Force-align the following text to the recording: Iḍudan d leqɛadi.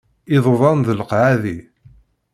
Iḍudan 0.35 0.79
d 0.87 0.87
leqɛadi. 0.99 1.57